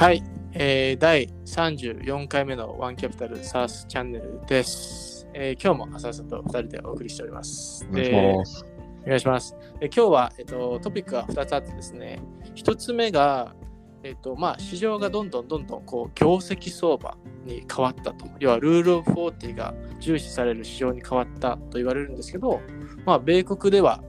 [0.00, 0.22] はい、
[0.54, 5.28] えー第34回目のワンキャピタル SaaS チャンネルです。
[5.34, 7.86] えー今日も浅田と2人でお送りしております。
[7.90, 8.64] お願いします。
[8.64, 8.70] で
[9.04, 9.56] お願いします。
[9.78, 12.22] で今日は、えっと、トピックが2つあってですね、
[12.54, 13.54] 1つ目が、
[14.02, 18.24] えっとまあ、市場がどんどんどんどんこう業績相場に変わったと。
[18.38, 22.62] 要は Rule of Forty が重視される市場に変わったと言われるんですけど、
[23.04, 24.02] まあ、米国では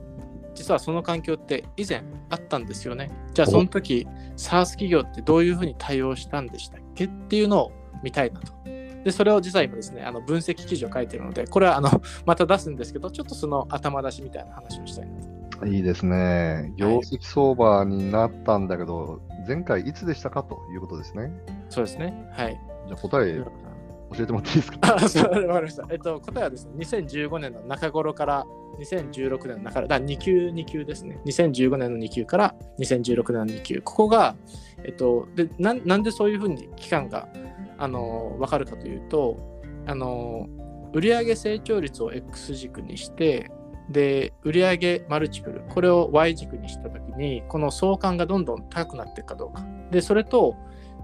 [0.54, 3.10] 実はその環境って以前あったんですよね。
[3.32, 4.06] じゃあその時
[4.36, 8.52] SARS 企業ってどういうふうに対応したんでしたっけっていうのを見たいなと。
[9.04, 11.90] で、それを実は今ですね、あの分析記事を書いてるので、これはあの
[12.24, 15.20] また出すんですけど、ちょっとその頭出しみたいな話をしたいな
[15.58, 15.66] と。
[15.66, 16.72] いいですね。
[16.76, 21.32] 業績相場になったんだけど、前回いつでしたかということですね。
[21.68, 22.28] そうですね。
[22.32, 22.60] はい。
[22.88, 23.40] じゃあ答え
[24.14, 24.96] 教えてもらっていいですか？
[24.96, 25.86] あ、そう、わかりました。
[25.90, 28.46] えっと、答えはですね、2015年の中頃から
[28.80, 31.18] 2016年の中から、だ2級、2級ですね。
[31.26, 33.80] 2015年の2級から2016年の2級。
[33.82, 34.34] ここが、
[34.84, 37.28] えっと、でななんでそういうふうに期間が、
[37.78, 39.38] あの、わかるかというと、
[39.86, 40.46] あの、
[40.94, 43.50] 売上成長率を X 軸にして、
[43.90, 49.66] で、売上マルチプル、これを Y 軸にしたときに、この相関がどんどん高くなっていくかどうか。
[49.90, 50.54] で、それと、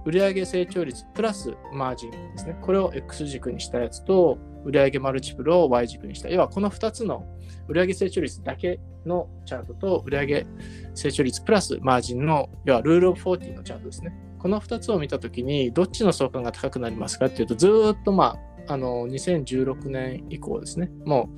[0.05, 2.57] 売上成長率プラスマージンですね。
[2.63, 6.29] これを X 軸にしたやつと、売上マルチプルを Y 軸にした。
[6.29, 7.25] 要はこの2つの
[7.69, 10.47] 売上成長率だけのチャートと、売上
[10.95, 14.13] 成長率プラスマージンの、要はルールオブ40のチャートですね。
[14.39, 18.39] この2つを見たときに、どっちの相関が高くなりますかっていうと、ずっとま
[18.69, 20.91] あ、あの、2016年以降ですね。
[21.05, 21.31] も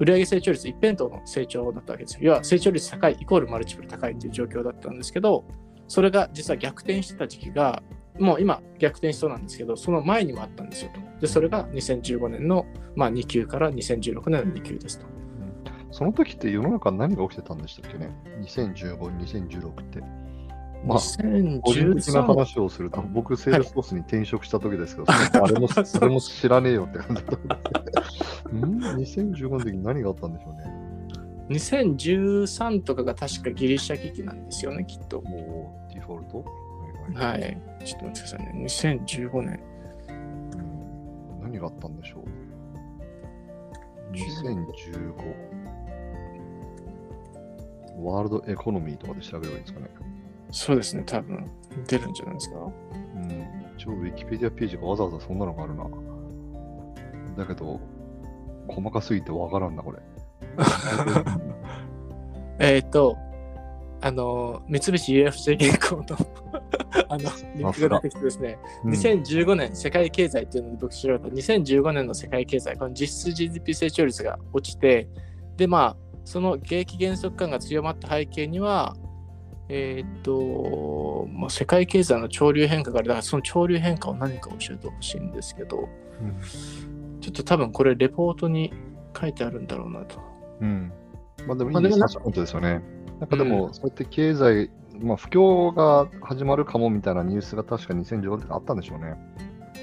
[0.00, 2.20] う、売上成長率一辺倒の成長だったわけですよ。
[2.22, 5.44] 要は成長率高いイコールマルチプル高いっていう状況だったんですけど、
[5.88, 7.82] それが実は逆転してた時期が、
[8.18, 11.00] もう今逆転しそうなんですけど、その前にもあったんですよと。
[11.20, 15.06] で、それが2015年の、まあ、2Qから2016年の2Q ですと。
[15.90, 18.10] その時って世の中何が起きてたんでしたっけね
[18.42, 20.00] ?2015、2016って。
[20.84, 20.98] まあ、
[21.62, 28.66] 個人的な2013話をすると、僕、セールスフォースに転職した時ですけど、そのあれもそれも知らねえよって感じだったんですけど。
[28.66, 30.73] ん ?2015 の時に何があったんでしょうね。
[31.48, 35.20] 2013とかが確かギリシャ危機なんですよね、きっと。
[35.22, 36.44] もうデフォルト？
[37.14, 37.60] はい。
[37.84, 38.64] ちょっと待ってくださいね。
[38.64, 39.60] 2015年。
[40.08, 45.54] うん何があったんでしょう ?2015。
[48.02, 49.88] ワールドエコノミーとかで調べればいいんですかね。
[50.50, 51.50] そうですね、多分
[51.86, 52.56] 出るんじゃないですか。
[52.56, 52.62] う
[53.18, 53.30] ん。
[53.76, 55.86] 一応、ウィキペディアページがわざわざそんなのがあるな。
[57.36, 57.80] だけど、
[58.68, 59.98] 細かすぎてわからんな、これ。
[62.58, 63.16] えっと、
[64.00, 66.04] あの、三菱 UFJ 銀行の
[67.08, 75.08] あのリンクが出てきてですね、うん2015年世界経済っていうので僕調べた2015年の世界経済、この実質 GDP 成長率が落ちて、
[75.56, 78.96] で、まあ、その景気減速感が強まった背景には、
[79.68, 83.08] えーっと、まあ、世界経済の潮流変化がある。
[83.08, 85.88] だからその潮流変化を何か教えてほしいんですけど、
[87.20, 88.72] ちょっと多分これレポートに
[89.18, 90.33] 書いてあるんだろうなと。
[90.64, 90.92] うん。
[91.46, 92.82] まあでもいいです本当ですよね。
[93.20, 94.70] なんかでも、うんそうやって経済、
[95.00, 99.14] まあ不況が始まるかもみたいなニュースが確か2015年あったんでしょうね。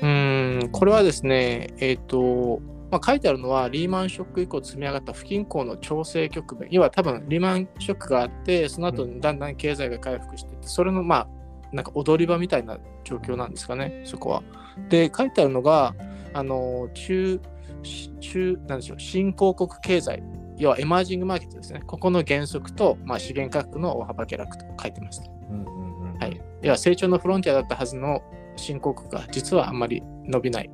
[0.02, 2.59] うーん、これはですね、えっ、と、
[2.90, 6.70] まあ、書いてあるのは、リーマンショック以降積み上がった不均衡の調整局面。
[6.72, 11.28] 要は多分、リーマンショックがあって、その後にだんだん経済が回復していって、それの、まあ、
[11.72, 14.44] なんか踊り場みたいな状況なんですかね、そこは。
[14.90, 15.96] で、書いてあるのが、
[16.34, 17.40] あの、中、
[17.84, 20.22] し中、なんでしょう、新興国経済、
[20.62, 21.82] 要はエマージングマーケットですね。
[21.88, 25.26] ここの減速と、まあ、資源価格の大幅下落と書いてました。
[25.50, 26.40] うんうんうんはい。
[26.62, 28.22] 要は成長のフロンティアだったはずの
[28.58, 30.70] 新興国が実はあんまり伸びない。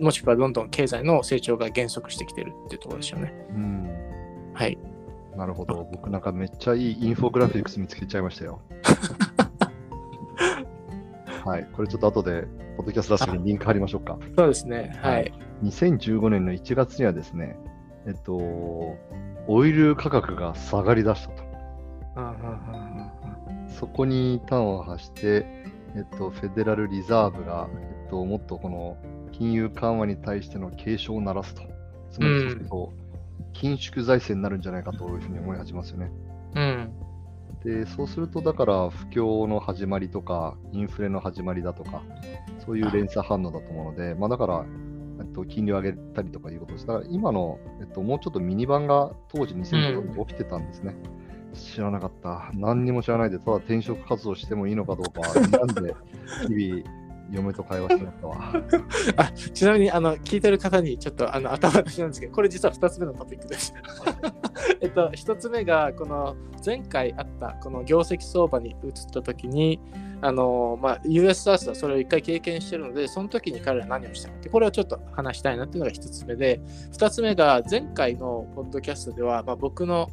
[0.00, 3.32] もしくはどんどん経済の成長が減速してきてるっていうところですよね。
[3.50, 3.88] うん
[4.54, 4.76] はい。
[5.36, 5.88] なるほど。
[5.92, 8.60] 僕なんかめっちゃいいインフォグラフィックス見つけちゃいましたよ。
[11.46, 11.66] はい。
[11.72, 12.42] これちょっと後で、
[12.76, 14.18] ポッドキャスト出すのにリンク貼りましょうか。
[14.36, 14.98] そうですね。
[15.00, 15.32] はい。
[15.62, 17.56] 2015年の1月にはですね、
[18.08, 18.96] えっと、
[19.46, 21.42] オイル価格が下がりだしたと。
[23.68, 25.46] そこに端を発して、
[25.94, 28.96] えっと、フェデラルリザーブが、えっと、もっとこの
[29.30, 31.62] 金融緩和に対しての警鐘を鳴らすと。
[32.10, 32.92] つまりそうすると、
[33.52, 36.10] 緊縮財政になるんじゃないかというふうに思い始めますよね。
[36.54, 36.92] うん。
[37.62, 42.02] で、そうすると、だから不況の始まりとか、インフレの始まりだとか、
[42.64, 44.64] そういう連鎖反応だと思うので、まあだから、
[45.18, 50.94] えっと、金利を上げたりとかいうことでしたら今の、えっと、もうちょっとミニ版が当時2000年に起きてたんですね。
[51.54, 52.50] 知らなかった。
[52.54, 55.22] 何にも知らないで、ただ転職活動してもいいのかどうか、
[55.58, 55.94] なんで
[56.46, 56.97] 日々
[57.30, 58.54] 嫁と会話してましたわ。
[59.16, 63.74] あちなみにあの聞いてる方にちょっとあの頭出しなんですけど、これ実は2つ目のトピックです。
[64.80, 69.80] えっと、1つ目がこの前回あったこの業績相場に移った時に、
[70.20, 76.60] あのまあ、US サースはそれを1回経験してるので、その時に彼らは何をしたかって、これをちょっと話したいなっていうのが1つ目で、
[76.92, 80.10] 2つ目が前回のポッドキャストでは、まあ、僕の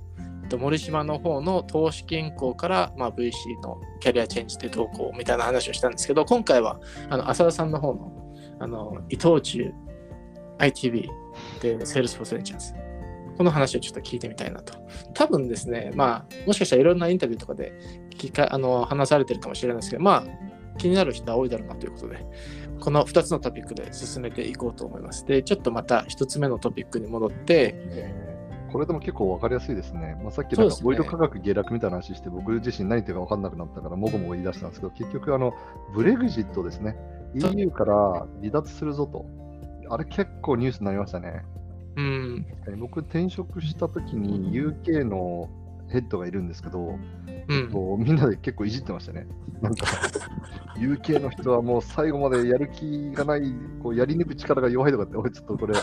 [0.48, 3.32] と森島の方の投資銀行から、まあ、VC
[3.62, 8.12] のキャリアチェンジでどうこうみたいな話をしたんですけど、今回はあの浅田さんの方の
[8.60, 9.74] あの伊藤忠
[10.60, 11.10] ITV
[11.62, 12.74] で Salesforce Ventures
[13.38, 14.74] この話をちょっと聞いてみたいなと。
[15.14, 17.74] 多分ですね、まあ、もしかしたらいろんなインタビューとかで
[18.18, 22.26] 聞かあの話されてるかもしれないですけど、まあ、気になる人は多いだろうなということで、
[22.80, 25.26] この2つのトピックで進めていこうと思います。
[25.26, 27.76] で、ちょっとまた1つ目のトピックに戻って、
[28.76, 30.20] これでも結構分かりやすいですね。
[30.22, 35.54] まあ、さっきそうですねなんかオイル価格下落みたいな話して、僕自身何言ってるか分かんなくなったから、もごもご言い出したんですけど、結局、あの
[35.94, 36.98] ブレグジットですね、
[37.36, 39.26] EU から離脱するぞと。
[39.90, 41.46] あれ結構ニュースになりましたね。
[41.96, 45.50] うん、え僕、転職した時に UK の
[45.88, 46.98] ヘッドがいるんですけど、
[47.48, 49.26] うん、こうみんなで結構いじってましたね。
[49.62, 49.86] なんか、
[50.76, 55.76] UK の人はもう最後までやる気がない、こうやり抜く力が弱いとかって、おい、ちょっとこれ、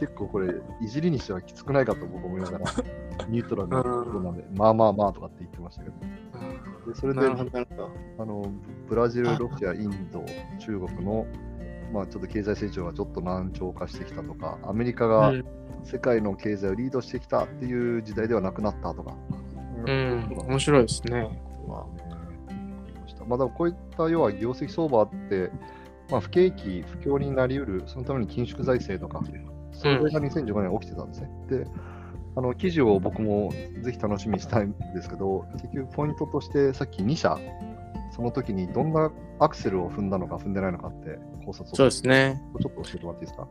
[0.00, 2.64] 結構これ、いじりにしてはきつくないかと僕思いながら、
[3.28, 5.96] ニュートラルなところなんで、まあまあまあとかって言ってましたけど、
[6.88, 7.20] でそれで。
[8.18, 8.50] あの
[8.88, 10.24] ブラジル、ロシア、インド、
[10.58, 11.26] 中国の、
[11.92, 15.44] まあ、ちょっと経済成長がちょっと難聴化してきたとか、アメリカがうん
[15.84, 19.14] 世界の経済をリードしてきたっていう時代ではなくなったとか。
[19.86, 21.40] うん、面白いですね。
[21.66, 21.86] まあ、
[23.26, 25.50] まあ、でもこういった要は業績相場って、
[26.10, 29.24] まあ、不景気、不況になりうる、そのために緊縮財政とか、
[29.72, 31.30] それが2015年起きてたんですね。
[31.48, 31.66] で、
[32.36, 33.50] あの記事を僕も
[33.82, 37.38] ぜひ楽しみにしたいんですけど、結局ポイントとしてさっき2社、
[38.12, 42.40] その時にどんなアクセルを踏んだのか踏んでないのかって考察をそうですね。
[42.60, 43.48] ちょっと教えてもらっていいですか？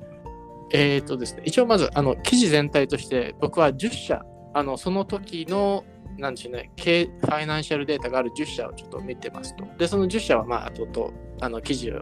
[0.72, 4.22] えーとですね、一応まずあの記事全体として僕は10社
[4.54, 5.84] あのその時の
[6.18, 11.12] なんでしょうね経ファイナンシャルデータがある10社をちょっと見てますとでその10社はまあ後々
[11.42, 12.02] あの記事を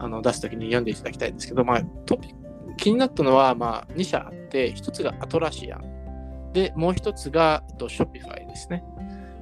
[0.00, 2.34] あの出す時に読んでいただきたいんですけど、まあ、トピ
[2.76, 6.52] 気になったのはまあ2社あって1つがアトラシアン。
[6.52, 8.84] でもう1つがえっとショピファイですね。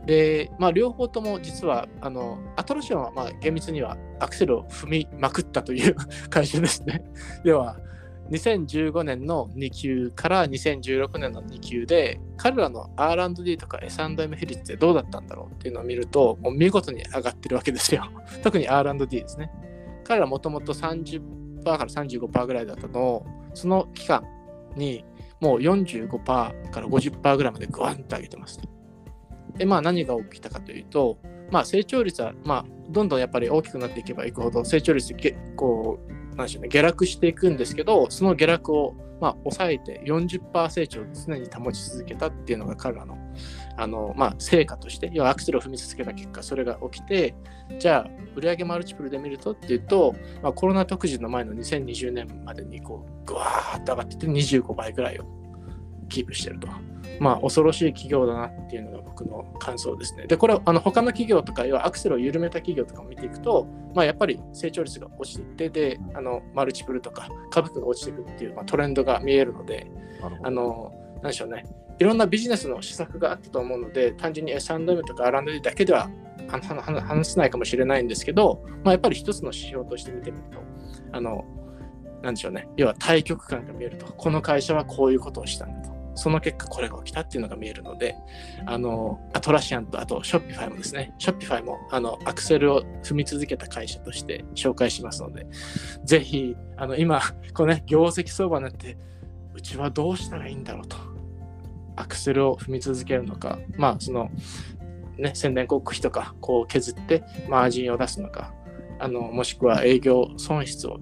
[0.07, 5.95] で、まあ、両方とも実はあのアトラシアンはまあ厳密にはアクセルを踏みまくったという
[6.31, 7.03] 会社ですね。
[7.45, 7.79] では
[8.31, 18.05] 2015年の2級から2016年の2級で彼らの R&D とか S&M 比率ってどうだったんだろうっていうのを見るともう見事に上がってるわけですよ。
[18.43, 19.51] 特に R&D ですね。
[20.05, 21.21] 彼らもともと30
[21.63, 24.25] から35%ぐらいだったのをその期間
[24.77, 25.05] に
[25.41, 26.25] もう45%
[26.71, 28.61] から50%ぐらいまでグワンと上げてます
[29.57, 31.19] でまあ何が起きたかというと
[31.51, 43.19] まあ成長率はまあどんどんやっぱり大きくなっていけばいくほど成長率ってこうなんでしょうね、下落していくんですけど、その下落を、まあ、抑えて40%成長を常に保ち続けたっていうのが彼らの
[43.77, 47.35] あの、まあ、成果として、要はアクセルを踏み続けた結果、それが起きて、
[47.79, 55.25] じゃあ、売上マルチプルで見るとっていうと、まあ、コロナ特需の前の2020年までにこう、ぐわーっと上がってて25倍ぐらいを
[56.11, 56.69] キープしてると。
[57.19, 60.27] まあ、恐ろしい企業だなっていうのが僕の感想ですね。
[60.27, 69.91] で、これはあの他の企業とか、要はアクセルを緩めた企業とかも見ていくと、まあ、やっぱり成長率が落ちていって、で、あのマルチプルとか株価が落ちていくっていう、まあ、トレンドが見えるので、
[70.43, 71.67] あの、なんでしょうね、
[71.99, 76.09] いろんなビジネスの施策があったと思うので、単純に S&M とか R&D だけでは
[76.49, 80.59] 話せないかもしれないんですけど、まあ、やっぱり一つの指標として見てみると、
[81.13, 81.45] あの、
[82.23, 86.00] なんでしょうね、要は対極感が見えると、この会社はこういうことをしたんだと。
[86.21, 88.15] その結果これが起きたっていうのが見えるので、
[88.67, 95.47] あの、アトラシアンとあとショッピファイもですね、ショッピファイもあのアクセルを踏み続けた会社として紹介しますので、
[96.05, 97.23] ぜひ、あの今、
[97.55, 98.99] このね、業績相場になって、
[99.55, 100.97] うちはどうしたらいいんだろうと。
[101.97, 104.31] アクセルを踏み続けるのか、まあ、その、
[105.19, 108.53] ね、宣伝広告費とか、こう削ってマージンを出すのか、
[108.99, 111.01] あのもしくは営業損失を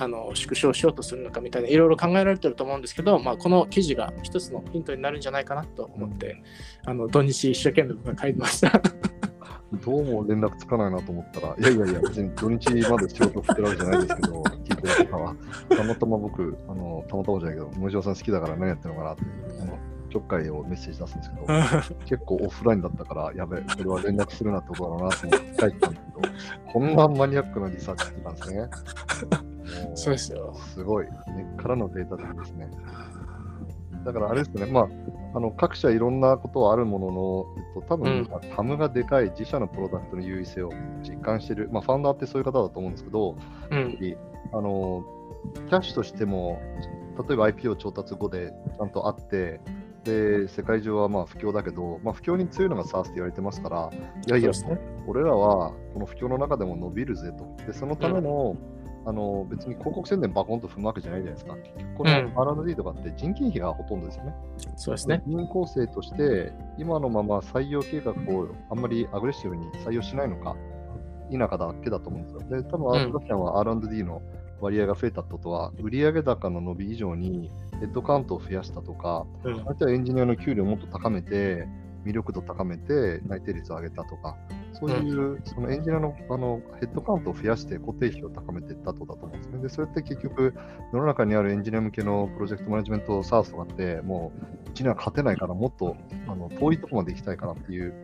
[0.00, 6.42] あの縮小しようとするのかみたいないろいろ考えられてると思うんですけど、まあ、この記事が一つのヒントになるんじゃないかなと思って、
[6.86, 8.80] あの土日一生懸命僕が書いてました。
[9.84, 15.36] どうも連絡つかないなと思ったら、いやいやいや、別に土日まで仕事振ってるわけじゃないですけど、聞いてる方は、
[15.68, 19.22] たまたま僕、あのたまたまじゃないけど、森島さん好きだから何やってるのかなって、
[19.60, 19.78] あの
[20.10, 28.68] ちょっかいをメッセージ出すんですけど、 結構オフラインだったから、やべえ、これは連絡するなってことだなと思って書いてたんだけど、こんなマニアックなリサーチしてたんですね。
[29.88, 30.54] もそうですよ。
[30.74, 32.70] すごい、根っからのデータ的ですね。
[34.04, 34.88] だからあれですね、まあ、
[35.34, 37.46] あの各社いろんなことはあるものの、
[37.76, 40.70] えっと、多分、うんタムがでかい自社のプロダクトの優位性を
[41.02, 43.36] 実感している、まあ、ファウンダーってそういう方だと思うんですけど、
[43.70, 44.16] うん。
[44.52, 45.04] あの
[45.54, 46.60] キャッシュとしても、
[47.28, 49.60] 例えば IPO 調達後でちゃんとあって、
[50.04, 53.90] で世界中はまあ不況だけど、まあ、不況に強いのが SARS って言われてますから、
[54.26, 57.64] いやいや、ね俺らはこの不況の中でも伸びるぜと。
[57.66, 58.56] で、そのための、
[59.06, 61.56] あの別に広告宣伝バコンと踏むわけじゃないじゃないですか。
[61.56, 64.34] 結局このうん R&D とかって人件費がほとんどですよね。
[64.76, 65.22] そうですね。
[65.26, 70.56] 人員構成として、今のまま採用計画をあんまりアグレッシブに採用しないのか、
[71.30, 72.62] 否かだけだと思うんですよ。
[72.62, 74.20] で、多分アートダキャンは R&D の
[74.60, 79.74] 割合が増えたことは、売上高の伸び以上にヘッドカウントを増やしたとか、うんあ。
[79.74, 81.66] とはエンジニアの給料をもっと高めて、
[82.04, 84.36] 魅力度高めて、内定率を上げたとか、
[84.80, 89.62] そういう、そのエンジニアのあのヘッドカウントを増やして固定費を高めていったとだと思うんですね。
[89.62, 90.54] で、それって結局、
[90.92, 94.32] 世の中にあるエンジニア向けのプロジェクトマネジメントサースとかって、も
[94.66, 95.96] う、うちには勝てないから、もっと
[96.26, 97.94] あの遠いところまで行きたいからっていう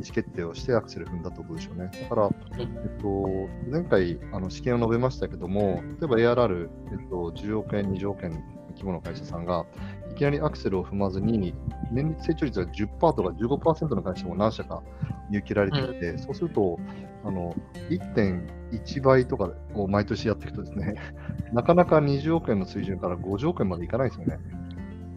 [0.00, 1.90] 意思決定をしてアクセル踏んだってことでしょうね。
[2.02, 3.28] だから、えっと、
[3.70, 8.32] 前回、あの試験を述べましたけども、例えば ARR、えっと、10億円、20億円
[8.70, 9.64] 規模の会社さんが、
[10.12, 11.54] いきなりアクセルを踏まずに、
[11.90, 14.82] 年率成長率が10%とか15%の会社も何社か
[15.30, 16.78] 見受けられていて、そうすると、
[17.24, 17.54] あの
[17.90, 20.94] 1.1倍とかを毎年やっていくとですね、
[21.52, 24.38] なかなか20億円の水準から50億円までいかないですよね。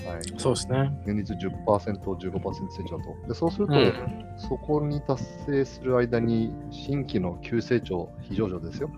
[0.05, 0.91] はい、そうですね。
[1.05, 3.27] 年率10%、15%成長だと。
[3.27, 3.93] でそうすると、うん。
[4.37, 8.89] そこに達成する間に、新規の急成長、非上場ですよ。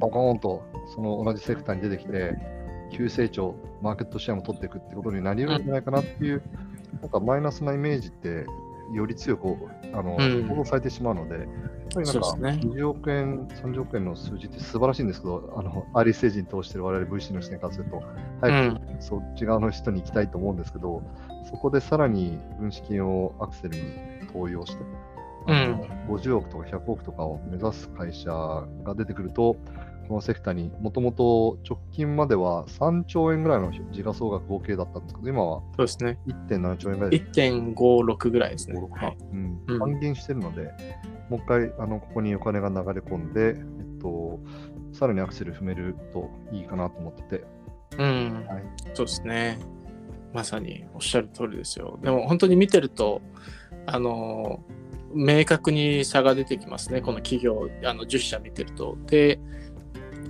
[0.00, 0.62] バコーンと、
[0.94, 2.34] その同じセクターに出てきて、
[2.90, 6.42] 急成長、マーケットシェアも取っていくってことになり得るんじゃないかなっていう、
[7.02, 8.46] なんかマイナスなイメージって、
[8.92, 9.56] より強く
[9.92, 10.46] あの、うん。
[10.48, 11.44] 報道されてしまうので、やっ
[11.94, 12.60] ぱりなんかそうですね。
[12.62, 18.02] 20億円、30億円の数字って素晴らしいんですけど、あのアーリーステージに通してる我々 VC の視点からすると、う
[18.40, 18.96] 早くん。
[19.00, 21.02] そっち側の人に行きたいと思うんですけど、
[21.50, 23.82] そこでさらに分子金をアクセルに
[24.32, 24.82] 投用して、
[25.46, 25.54] うん。
[25.54, 28.30] あの50億とか100億とかを目指す会社
[28.84, 29.56] が出てくると、
[30.08, 36.18] このセクターにもともと直近までは3兆円ぐらいの時価総額合計だったんですけど、今はそうですね。
[36.26, 38.80] 1.7兆円ぐらいで1.56ぐらいですね。
[38.80, 39.16] 56かはい。
[39.32, 40.72] うんうん半減してるので、
[41.28, 44.40] もう一回あのここにお金が流れ込んで、えっと、
[44.92, 47.44] さらにアクセル踏めるといいかなと思ってて、
[47.98, 48.46] うん。
[48.48, 49.58] はいそうですね。
[50.32, 51.98] まさにおっしゃる通りですよ。
[52.02, 53.20] でも本当に見てると、
[53.86, 54.62] あの、
[55.14, 57.00] 明確に差が出てきますね。
[57.00, 58.96] この企業、あの10社見てると。
[59.06, 59.40] で、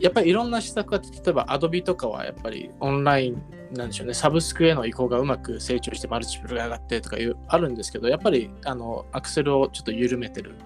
[0.00, 10.56] やっぱりいろんな施策が、例えば Adobe とかはやっぱりオンラインなんでしょうね、サブスクへの移行がうまく成長してマルチプルが上がってとかいうあるんですけど、やっぱりあのアクセルをちょっと緩めてる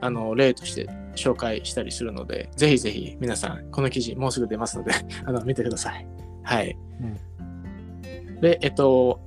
[0.00, 4.92] あの例として紹介したりするので、ぜひぜひ皆さん、この記事もうすぐ出ますので、
[5.24, 6.06] あの見てください。
[6.42, 6.76] はい。
[8.40, 9.20] で、えっと、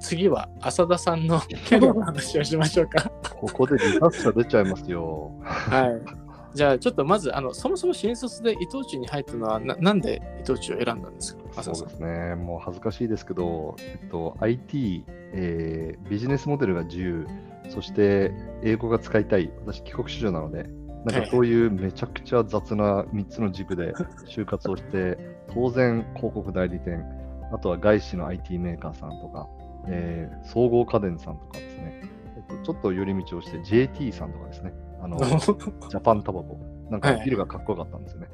[0.00, 3.10] 次は浅田さんのキャリアの話をしましょうか。
[3.40, 5.32] ここで離脱者出ちゃいますよ。
[5.42, 6.25] はい。
[6.56, 11.94] じゃあ、ちょっとまず、あのそもそも新卒で伊藤忠に入ったのは、ななんで伊藤忠を選んだんですか、そうで。
[11.94, 17.26] すね、もう恥ずかしいですけど、えっと、IT、えービジネスモデルが自由、
[17.68, 18.32] そして
[18.62, 20.66] 英語が使いたい、私、帰国子女なので、
[21.04, 23.92] なんかそういうめちゃくちゃ雑な3つの軸で
[24.26, 25.18] 就活をして、
[25.52, 27.04] 当然、広告代理店、
[27.52, 29.46] あとは外資の IT メーカーさんとか、
[29.88, 32.02] えー総合家電さんとかですね、
[32.36, 34.72] えっと、ちょっと寄り道をして JT さんとかですね、
[35.06, 36.58] あの ジャパンタバコ、
[36.90, 38.28] なんかはいビルがかっこよかったんですよね。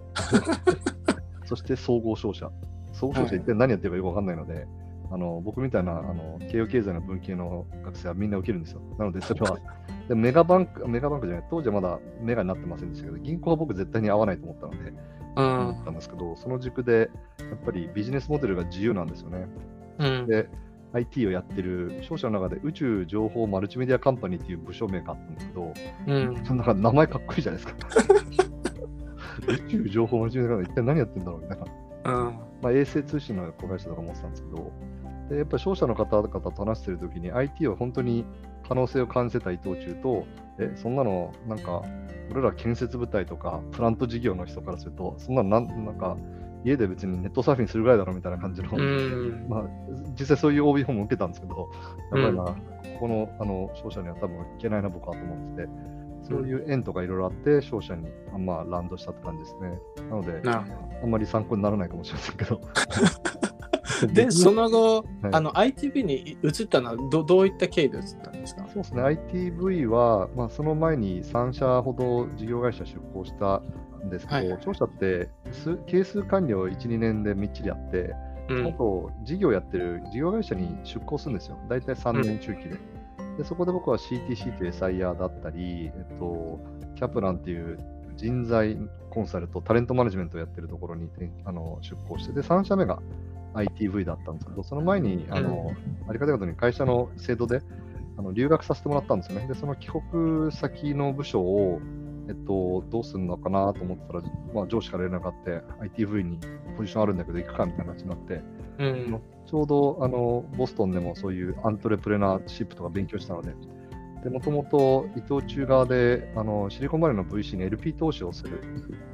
[1.45, 2.50] そして総合商社。
[2.93, 4.67] 総合商社一体何やってるかよくわかんないので、
[5.11, 8.81] あの僕みたいなあの慶応経済の文系の学生はみんな受けるんですよ。
[8.99, 9.59] なので、それは
[10.09, 14.93] でメガバンク、メガバンクじゃない、当時はまだメガになってませんでしたけど、銀行は僕絶対に合わないと思ったので、
[15.37, 19.49] うん思ったんですけど、その軸でやっぱりビジネスモデルが自由なんですよね。
[19.99, 20.49] うんで、
[20.93, 25.73] IT をやってる商社の中で宇宙情報マルチメディアカンパニーっていう部署名があったんですけど、
[26.07, 27.89] うんそのなんか名前かっこいいじゃないですか。
[29.49, 31.65] 宇宙情報マルチメディアカンパニー一体何やってんだろうみたいな。
[32.05, 34.73] うんまあ、衛星通信の子会社とか思ってたんですけど、
[35.31, 38.25] でやっぱり商社の方々と話してるときに IT を本当に
[38.67, 40.27] 可能性を感じてた伊藤忠と、
[40.59, 41.83] え、そんなのなんか、
[42.31, 46.17] 俺ら建設部隊とかプラント事業の人からすると、そんなのなんなんか、
[46.64, 49.64] 家で別にネットサーフィンするぐらいだろみたいな感じの、うんまあ、
[50.19, 51.71] 実際そういう OB 本も受けたんですけど、
[52.12, 52.54] やっぱりな、こ
[53.00, 55.69] このあの商社には多分いけないな、僕はと思ってて、
[56.23, 59.78] そういう縁とかいろいろあって、商社にあまあランドしたって感じですね。
[60.09, 62.61] なので、あんまり参考にならないかもしれませんけど。
[64.07, 64.12] ど。
[64.12, 68.64] で、その後、はいあの ITV に移ったのはどどういった経緯で移ったんですか？
[68.66, 73.62] そうですね、ITV は、まあ、その前に3社ほど事業会社出向した
[74.05, 78.15] んですけど、はい商社って数係数管理を1、2年でみっちりやって、
[78.49, 81.59] うんあと事業やってる事業会社に出向するんですよ。
[81.69, 82.79] 大体3年中期で。
[83.39, 86.61] でそこで僕は CTC という SIR だったり、えっと、
[86.97, 87.79] キャプランっていう
[88.17, 88.77] 人材
[89.11, 93.01] コンサルとタレントマネジメントをやってるところに転あの出向して、で、3社目が
[93.55, 95.71] ITV だったんですけど、その前に、あの、
[96.09, 97.61] ありがたいことに会社の制度で
[98.17, 99.47] あの留学させてもらったんですよね。
[99.49, 101.81] で、その帰国先の部署を、
[102.33, 104.23] えっと、どうするのかなと思ってたら、
[104.55, 105.62] まあ、上司から連絡があって、
[105.97, 106.39] ITV に
[106.77, 108.41] ポジションあるんだけど行くかみたいな話になって、
[108.79, 109.21] うん。
[109.47, 113.55] ちょうどあのボストンでもそういうアントレプレナーシップとか勉強したので、
[114.25, 118.62] でもともと伊藤忠側であのシリコンバレーの VC に LP 投資をする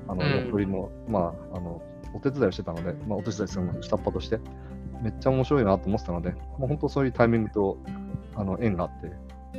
[0.06, 1.82] あのうん役割も、まあ、あの
[2.14, 4.38] お手伝いをしてたので、まあ、お手伝いするのも下っ端として、
[5.02, 7.78] めっちゃ面白いなと思ってたので、もう本当そういうタイミングと
[8.34, 9.10] あの縁があって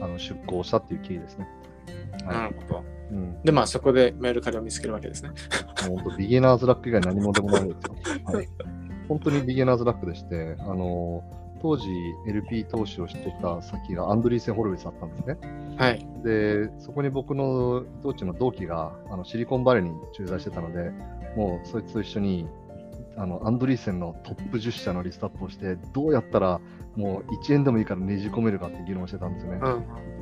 [0.01, 1.48] あの出向したっていう経緯ですね。
[2.25, 2.99] はなるほど。
[3.12, 5.32] いうん、で、まあそこでメールカリを見つけるわけですね。
[5.88, 7.96] 本当ビギナーズラック以外何もでもないですよ。
[8.25, 8.48] はい、
[9.08, 11.24] 本当にビギナーズラックでして、あの
[11.62, 11.88] 当時
[12.28, 15.38] LP 投資をしてた先がアンドリーセン・ホルビスだったんですね。
[15.78, 16.06] はい。
[16.24, 20.92] で、そこに僕の伊藤忠の同期があのシリコンバレーに駐在してたので、
[21.36, 22.48] もうそいつと一緒に
[23.18, 26.62] あのアンドリーセンのトップ10社のリストアップをして、どうやったら
[26.96, 29.60] もう1円でもいいからねじ込めるかって議論をしてたんですよね。
[29.62, 29.70] う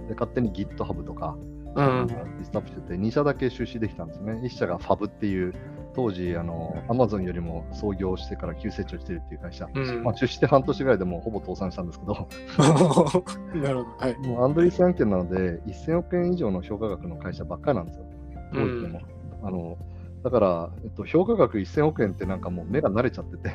[0.06, 0.08] ん。
[0.08, 1.38] で勝手に GitHub とか、
[1.78, 2.08] うん。
[2.40, 4.34] リストアップしてて、2社だけ出資できたんですね。
[4.44, 5.54] 1社が Fab っていう、
[5.94, 9.68] 当時、あの、Amazon よりも創業してから急成長してるっていう会社。
[9.74, 12.14] うんまあ、出資して半年ぐらいでもうほぼ倒産したんですけど、
[13.62, 13.96] なるほど。
[13.98, 14.18] はい。
[14.28, 18.06] もうアンドリース案件なので、1000億円以上の評価額の会社ばっかりなんですよ。
[18.54, 19.02] 当時でも。
[19.44, 19.78] あの
[20.24, 23.52] だから、えっと、評価額1000億円ってなんかもう目が慣れちゃってて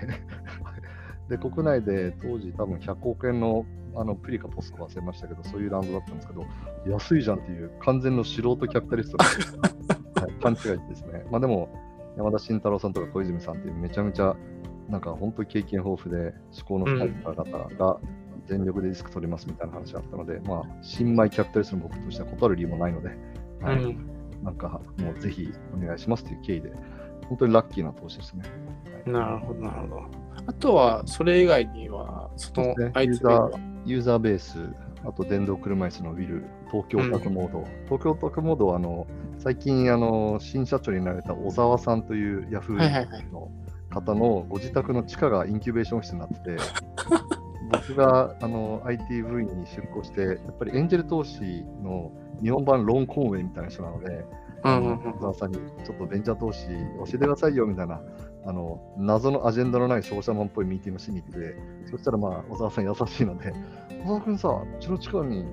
[1.29, 6.47] で、国内で当時多分100億円のあのプリかポスコ忘れましたけど、そういうラウンドだったんですけど、
[6.87, 11.25] 安いじゃんっていう完全の素人キャピタリストの、 はい、勘違いですね。
[11.31, 11.69] まあでも、
[12.17, 14.37] 山田慎太郎さんとか小泉さんっていうめちゃめちゃ、
[14.89, 18.01] なんか本当に経験豊富で、思考の深い方々が
[18.47, 23.11] 全力でリスク取りますみたいな話があったので、まあ、新米キャピタリストの僕としては断る理由もないので、
[23.61, 24.09] はいうん。
[24.43, 26.73] なんかもうぜひお願いしますという経緯で、
[27.29, 28.45] 本当にラッキーな投資ですね。
[29.07, 30.22] なるほど、なるほど。
[30.47, 32.91] あとは、それ以外には、そのそね。
[32.95, 34.59] 相手ユーザーユーザーベース、
[35.05, 37.65] あと電動車椅子のウィル、東京オタクモード。
[37.87, 39.07] 東京オタクモードはあの
[39.39, 43.51] 最近あの新社長になられた小沢さんというヤフーの
[43.91, 46.57] 方のご自宅の地下がインキュベーションオフィスになってて、
[47.73, 54.25] 僕があの ITV に出向して、やっぱりエンジェル投資の日本版ロン・コンウェイみたいな人なので、
[54.65, 55.13] うんうんうん。
[55.15, 58.01] 小沢さんにちょっとベンチャー投資教えてくださいよみたいな、
[58.45, 61.57] あの謎のアジェンダのない商社マンっぽいミーティングをしに行って、
[61.91, 63.53] そしたらまあ小沢さん優しいので、
[64.05, 65.45] 小沢君さ、うちの近くに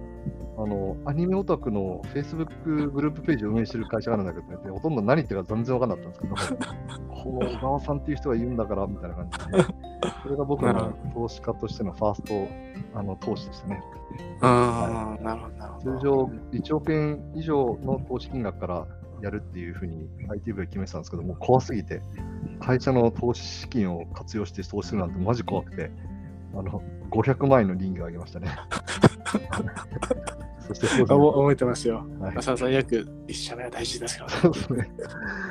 [0.57, 6.65] あのアニメオタクの Facebook グループページを運営してる会社があるんだけどって言って、ほとんど何言ってるか全然分かんなかったんですけど、
[7.13, 9.63] この小沢さんっていう人が言うんだからみたいな感じで、
[10.23, 13.83] それが僕の投資家としてのファーストあの投資でしたね。
[14.41, 15.97] ああ、なるほど、なるほど。
[15.97, 16.11] 通常
[16.51, 18.87] 1億円以上の投資金額から
[19.21, 22.01] やるっていうふうに ITV は決めてたんですけど、もう怖すぎて、
[22.59, 25.91] 会社の投資資金を活用して投資するなんてマジ怖くて、
[26.53, 28.49] あの500万円の倫理をあげましたね。
[30.69, 32.05] そしてそうですねあ覚えてますよ。
[32.19, 34.29] はい浅田さん、よく一社目は大事ですよ。
[34.29, 34.91] そうですね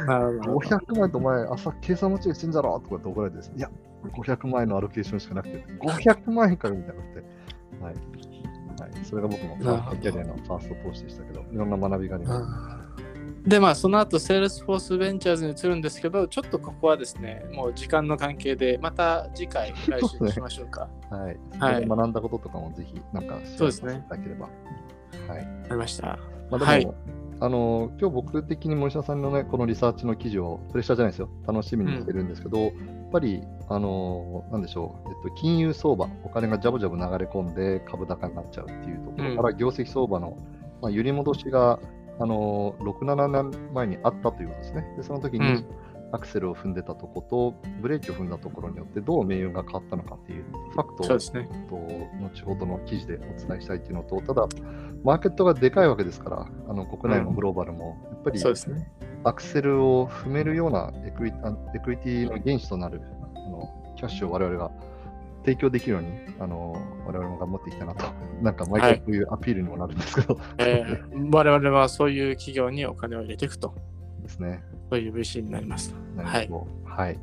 [0.07, 0.57] なるほど。
[0.59, 3.71] 500万円とお前、朝計算間違いしてんじゃろとかって怒られてですね、いや、
[4.05, 7.25] 500万円のアロケーションしかなくて、500万円かよみたいになって、
[7.83, 7.95] はい。
[8.81, 12.78] はい、それが僕のキャリアのファースト投資でしたけど、いろんな学びがあります。
[13.43, 20.89] うんで、まあ、その後、セールスフォースベンチャーズに移るんですけど、ちょっとここはですね、もう時間の関係で、また次回、来週にしましょうか。
[21.11, 21.39] はい。
[21.59, 24.49] はい学んだこととかもぜひ、なんか、そうですねシェアさせていただければ。
[25.33, 25.49] はい。
[25.65, 26.19] ありました。
[26.51, 31.29] まあ、でも、はいあの、今日僕的に森下さんのね、このリサーチの記事を、プレッシャーじゃないですよ。
[31.47, 32.73] 楽しみにしてるんですけど、やっ
[33.13, 40.37] ぱり、あの、なんでしょう、えっと、金融相場、お金がジャブジャブ流れ込んで株高になっちゃうっていうところから、業績相場の、
[40.83, 41.79] まあ、揺り戻しが、
[42.21, 44.95] あの、6、7年前にあったということですね。
[44.97, 45.67] で、その時に、うん
[46.11, 51.49] アクセルを踏んでたとこと、ブレーキを踏んだところによって、どう命運が変わったのかっていうファクトをそうですね。
[51.69, 54.49] と後ほどの記事でお伝えしたいっていうのと、ただ、
[55.05, 58.39] マーケットがでかいわけですから、あの国内もグローバルも、やっぱり。
[59.25, 63.03] アクセルを踏めるようなエクイあエクイティの原資となる
[63.35, 64.71] あのキャッシュを我々が
[65.49, 66.09] 提供できるように、
[66.39, 68.05] あの我々も頑張っていきたいなと、
[68.43, 73.75] なんか毎回こういうアピールにもなるんですけど、えー我々はそういう企業にお金を入れていくと、
[74.23, 74.63] ですね。
[74.91, 75.95] そういう VC になります。
[76.15, 77.15] なるほどはい。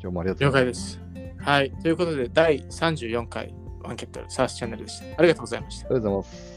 [0.00, 1.00] 今日もありがとう了解ございます。
[1.14, 1.42] です。
[1.42, 1.70] はい。
[1.70, 5.06] ということで、第34回ワンケットサースチャンネルでした。
[5.18, 5.86] ありがとうございました。
[5.86, 6.53] ありがとうございます。